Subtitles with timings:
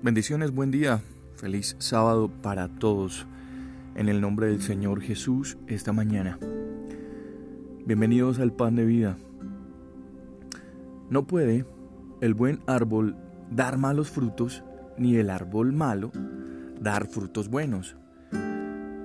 [0.00, 1.02] Bendiciones, buen día,
[1.34, 3.26] feliz sábado para todos.
[3.96, 6.38] En el nombre del Señor Jesús, esta mañana.
[7.84, 9.16] Bienvenidos al pan de vida.
[11.10, 11.66] No puede
[12.20, 13.16] el buen árbol
[13.50, 14.62] dar malos frutos,
[14.96, 16.12] ni el árbol malo
[16.80, 17.96] dar frutos buenos.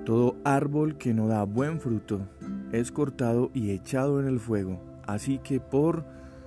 [0.04, 2.28] Todo árbol que no da buen fruto
[2.70, 6.04] es cortado y echado en el fuego, así que por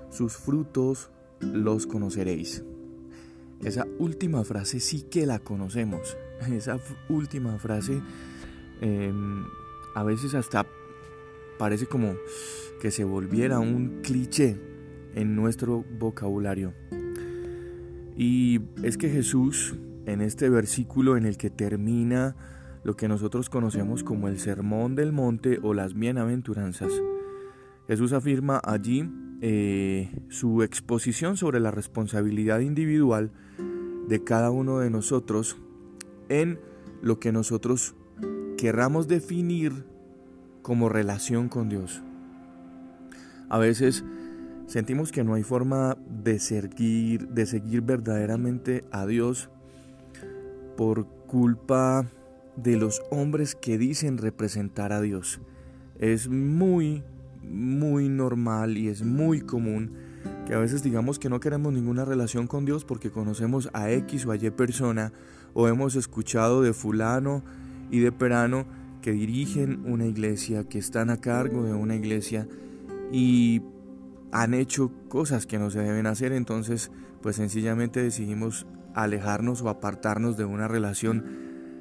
[0.09, 1.11] sus frutos
[1.41, 2.63] los conoceréis.
[3.63, 6.17] Esa última frase sí que la conocemos.
[6.51, 6.79] Esa
[7.09, 8.01] última frase
[8.81, 9.45] em,
[9.95, 10.65] a veces hasta
[11.57, 12.15] parece como
[12.81, 14.59] que se volviera un cliché
[15.15, 16.73] en nuestro vocabulario.
[18.15, 22.35] Y es que Jesús, en este versículo en el que termina
[22.83, 26.91] lo que nosotros conocemos como el Sermón del Monte o las Bienaventuranzas,
[27.87, 29.09] Jesús afirma allí
[29.41, 33.31] eh, su exposición sobre la responsabilidad individual
[34.07, 35.57] de cada uno de nosotros
[36.29, 36.59] en
[37.01, 37.95] lo que nosotros
[38.57, 39.85] querramos definir
[40.61, 42.01] como relación con Dios.
[43.49, 44.03] A veces
[44.65, 49.49] sentimos que no hay forma de seguir, de seguir verdaderamente a Dios
[50.75, 52.07] por culpa
[52.55, 55.39] de los hombres que dicen representar a Dios.
[55.99, 57.03] Es muy
[57.49, 59.93] muy normal y es muy común
[60.45, 64.25] que a veces digamos que no queremos ninguna relación con Dios porque conocemos a X
[64.25, 65.11] o a Y persona
[65.53, 67.43] o hemos escuchado de fulano
[67.91, 68.65] y de perano
[69.01, 72.47] que dirigen una iglesia, que están a cargo de una iglesia
[73.11, 73.61] y
[74.31, 80.37] han hecho cosas que no se deben hacer, entonces pues sencillamente decidimos alejarnos o apartarnos
[80.37, 81.25] de una relación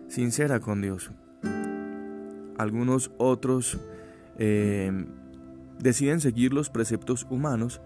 [0.09, 1.11] sincera con Dios.
[2.59, 3.79] Algunos otros
[4.39, 5.07] eh,
[5.79, 7.81] deciden seguir los preceptos humanos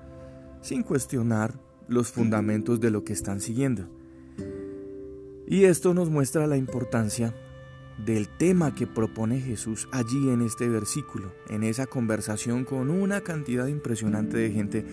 [0.60, 3.88] sin cuestionar los fundamentos de lo que están siguiendo.
[5.46, 7.34] Y esto nos muestra la importancia
[8.04, 13.66] del tema que propone Jesús allí en este versículo, en esa conversación con una cantidad
[13.66, 14.84] impresionante de gente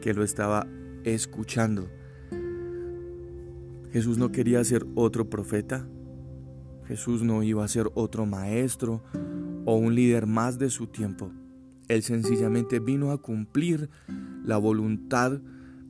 [0.00, 0.66] que lo estaba
[1.02, 1.88] escuchando.
[3.92, 5.86] Jesús no quería ser otro profeta,
[6.86, 9.02] Jesús no iba a ser otro maestro
[9.64, 11.30] o un líder más de su tiempo.
[11.88, 13.90] Él sencillamente vino a cumplir
[14.44, 15.40] la voluntad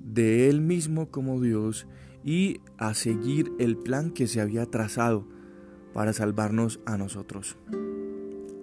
[0.05, 1.87] de Él mismo como Dios
[2.25, 5.27] y a seguir el plan que se había trazado
[5.93, 7.57] para salvarnos a nosotros.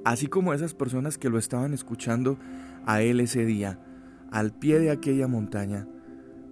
[0.03, 2.37] Así como esas personas que lo estaban escuchando
[2.85, 3.79] a Él ese día,
[4.31, 5.87] al pie de aquella montaña,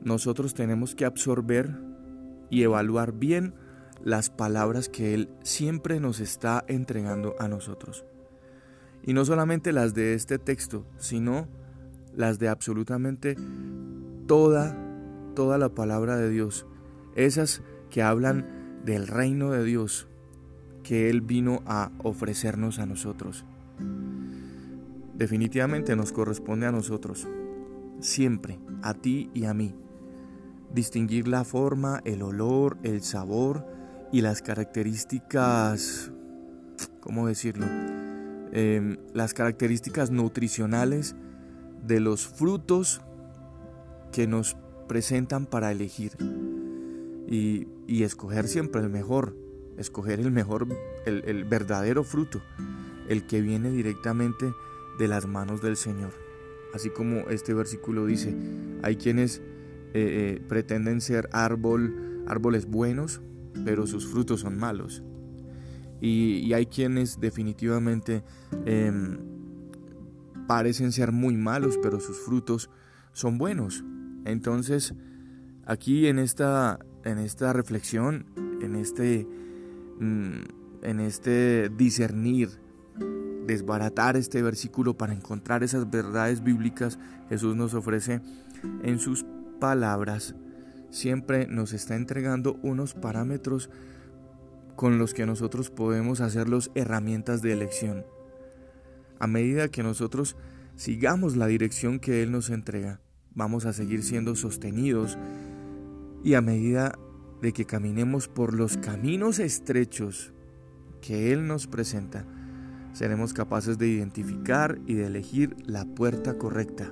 [0.04, 1.76] nosotros tenemos que absorber
[2.50, 3.54] y evaluar bien
[4.04, 8.06] las palabras que Él siempre nos está entregando a nosotros.
[9.04, 11.48] Y no solamente las de este texto, sino
[12.16, 13.36] las de absolutamente
[14.28, 14.78] toda,
[15.36, 16.66] toda la palabra de Dios.
[17.16, 20.08] Esas que hablan del reino de Dios
[20.84, 23.46] que Él vino a ofrecernos a nosotros.
[25.16, 27.28] Definitivamente nos corresponde a nosotros,
[28.00, 29.76] siempre, a ti y a mí,
[30.74, 33.66] distinguir la forma, el olor, el sabor
[34.12, 36.12] y las características,
[37.02, 37.66] ¿cómo decirlo?
[38.52, 41.16] Em, las características nutricionales
[41.86, 43.02] de los frutos
[44.12, 46.14] que nos presentan para elegir
[47.28, 47.68] y,
[48.04, 49.36] escoger siempre el mejor,
[49.78, 50.68] escoger el mejor,
[51.06, 52.42] el, verdadero fruto,
[53.08, 54.52] el que viene directamente
[54.98, 56.12] de las manos del Señor.
[56.74, 58.36] Así como este versículo dice,
[58.82, 59.42] hay quienes eh,
[59.94, 63.22] eh, pretenden ser árbol, árboles buenos,
[63.64, 65.04] pero sus frutos son malos.
[66.02, 68.24] Y, hay quienes definitivamente
[68.66, 69.18] em,
[70.48, 72.70] parecen ser muy malos, pero sus frutos
[73.14, 73.84] son buenos.
[74.26, 74.94] Entonces,
[75.66, 78.26] aquí en esta, en esta reflexión,
[78.62, 79.28] en este,
[80.00, 82.50] mm, en este discernir,
[83.46, 87.00] desbaratar este versículo para encontrar esas verdades bíblicas,
[87.30, 88.22] Jesús nos ofrece
[88.84, 89.26] en sus
[89.60, 90.36] palabras,
[90.92, 93.70] siempre nos está entregando unos parámetros
[94.80, 98.06] con los que nosotros podemos hacerlos herramientas de elección.
[99.20, 100.38] A medida que nosotros
[100.78, 103.02] sigamos la dirección que Él nos entrega,
[103.36, 105.18] vamos a seguir siendo sostenidos
[106.24, 106.98] y a medida
[107.42, 110.32] de que caminemos por los caminos estrechos
[111.02, 112.26] que Él nos presenta,
[112.94, 116.90] seremos capaces de identificar y de elegir la puerta correcta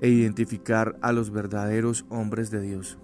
[0.00, 2.98] e identificar a los verdaderos hombres de Dios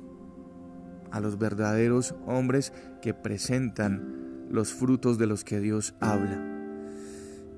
[1.11, 2.73] a los verdaderos hombres
[3.03, 6.43] que presentan los frutos de los que Dios habla.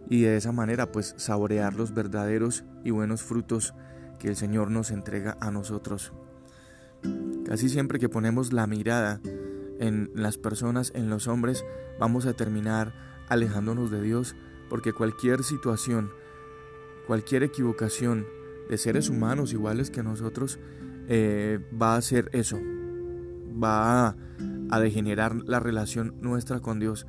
[0.09, 3.75] Y de esa manera pues saborear los verdaderos y buenos frutos
[4.19, 6.13] que el Señor nos entrega a nosotros.
[7.45, 9.21] Casi siempre que ponemos la mirada
[9.79, 11.65] en las personas, en los hombres,
[11.99, 12.93] vamos a terminar
[13.29, 14.37] alejándonos de Dios,
[14.69, 16.11] porque cualquier situación,
[17.07, 18.27] cualquier equivocación
[18.69, 20.59] de seres humanos iguales que nosotros,
[21.09, 22.59] eh, va a hacer eso,
[23.51, 24.17] va a,
[24.71, 27.07] a degenerar la relación nuestra con Dios.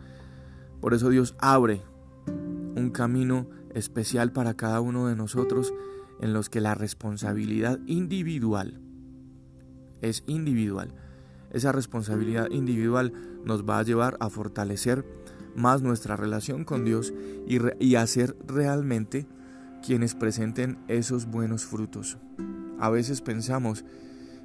[0.79, 1.81] Por eso Dios abre
[2.27, 5.73] un camino especial para cada uno de nosotros
[6.19, 8.81] en los que la responsabilidad individual
[10.01, 10.93] es individual.
[11.51, 13.13] Esa responsabilidad individual
[13.45, 15.05] nos va a llevar a fortalecer
[15.55, 17.13] más nuestra relación con Dios
[17.47, 19.27] y, y hacer realmente
[19.85, 22.17] quienes presenten esos buenos frutos.
[22.79, 23.83] A veces pensamos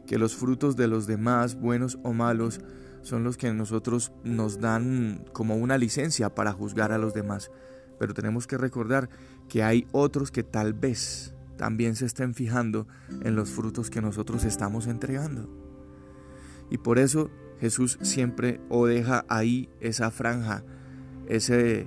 [0.07, 2.61] que los frutos de los demás, buenos o malos,
[3.03, 7.51] son los que nosotros nos dan como una licencia para juzgar a los demás.
[7.99, 9.09] Pero tenemos que recordar
[9.49, 12.87] que hay otros que tal vez también se estén fijando
[13.23, 15.49] en los frutos que nosotros estamos entregando.
[16.71, 17.31] Y por eso
[17.61, 20.65] Jesús siempre o deja ahí esa franja,
[21.29, 21.87] ese,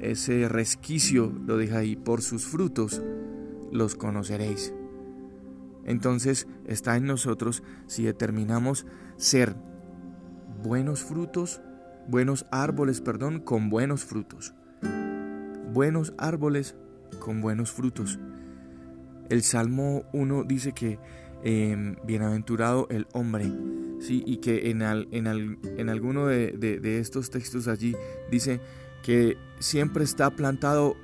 [0.00, 3.02] ese resquicio, lo deja ahí, por sus frutos
[3.70, 4.72] los conoceréis.
[5.86, 8.86] Entonces está en nosotros si determinamos
[9.16, 9.54] ser
[10.62, 11.62] buenos frutos,
[12.08, 14.52] buenos árboles, perdón, con buenos frutos.
[15.72, 16.74] Buenos árboles
[17.20, 18.18] con buenos frutos.
[19.30, 20.98] El Salmo 1 dice que
[21.44, 23.52] em, bienaventurado el hombre,
[24.00, 24.24] ¿sí?
[24.26, 27.94] y que en, en, en alguno de, de estos textos allí
[28.30, 28.60] dice
[29.04, 30.96] que siempre está plantado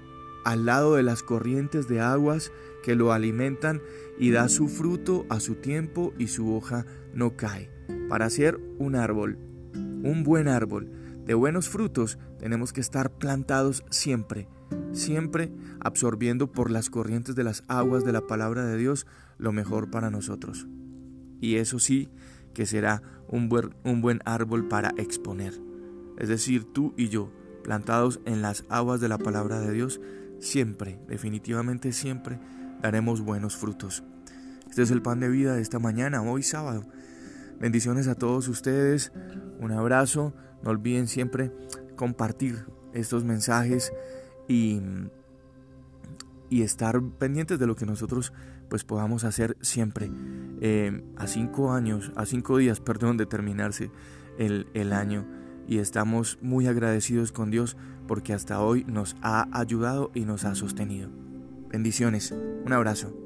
[0.44, 2.52] al lado de las corrientes de aguas
[2.82, 3.80] que lo alimentan
[4.18, 7.70] y da su fruto a su tiempo y su hoja no cae.
[8.08, 9.38] Para ser un árbol,
[9.74, 10.90] un buen árbol
[11.24, 14.48] de buenos frutos, tenemos que estar plantados siempre
[14.92, 19.06] siempre absorbiendo por las corrientes de las aguas de la palabra de Dios
[19.38, 20.66] lo mejor para nosotros.
[21.40, 22.08] Y eso sí
[22.54, 25.54] que será un buen, un buen árbol para exponer.
[26.18, 27.32] Es decir, tú y yo,
[27.64, 30.00] plantados en las aguas de la palabra de Dios,
[30.42, 32.38] siempre, definitivamente siempre,
[32.82, 34.02] daremos buenos frutos.
[34.68, 36.84] Este es el pan de vida de esta mañana, hoy sábado.
[37.60, 39.12] Bendiciones a todos ustedes,
[39.60, 41.52] un abrazo, no olviden siempre
[41.96, 43.92] compartir estos mensajes
[44.48, 44.80] y,
[46.50, 48.32] y estar pendientes de lo que nosotros
[48.68, 50.10] pues podamos hacer siempre.
[50.60, 53.90] Eh, a cinco años, a cinco días, perdón, de terminarse
[54.38, 57.76] el, el año y estamos muy agradecidos con Dios
[58.06, 61.10] porque hasta hoy nos ha ayudado y nos ha sostenido.
[61.70, 63.21] Bendiciones, un abrazo.